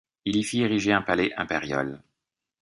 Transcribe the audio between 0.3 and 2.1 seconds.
y fit ériger un palais impérial.